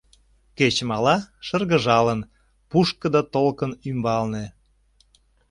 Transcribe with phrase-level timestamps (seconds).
[0.57, 1.15] Кече мала,
[1.47, 2.19] шыргыжалын,
[2.69, 4.45] Пушкыдо толкын ӱмбалне.